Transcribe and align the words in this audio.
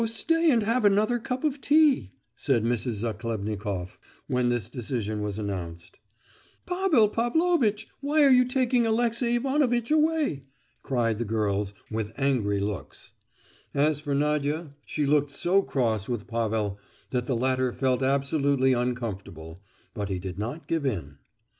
stay 0.07 0.49
and 0.49 0.63
have 0.63 0.83
another 0.83 1.19
cup 1.19 1.43
of 1.43 1.61
tea!" 1.61 2.11
said 2.35 2.63
Mrs. 2.63 2.93
Zachlebnikoff, 3.03 3.99
when 4.25 4.49
this 4.49 4.67
decision 4.67 5.21
was 5.21 5.37
announced. 5.37 5.99
"Pavel 6.65 7.07
Pavlovitch, 7.07 7.87
why 7.99 8.23
are 8.23 8.31
you 8.31 8.43
taking 8.45 8.87
Alexey 8.87 9.35
Ivanovitch 9.35 9.91
away?" 9.91 10.45
cried 10.81 11.19
the 11.19 11.23
girls, 11.23 11.75
with 11.91 12.13
angry 12.17 12.59
looks. 12.59 13.11
As 13.75 13.99
for 14.01 14.15
Nadia, 14.15 14.73
she 14.87 15.05
looked 15.05 15.29
so 15.29 15.61
cross 15.61 16.09
with 16.09 16.25
Pavel, 16.25 16.79
that 17.11 17.27
the 17.27 17.35
latter 17.37 17.71
felt 17.71 18.01
absolutely 18.01 18.73
uncomfortable; 18.73 19.61
but 19.93 20.09
he 20.09 20.17
did 20.17 20.39
not 20.39 20.67
give 20.67 20.83
in. 20.83 21.19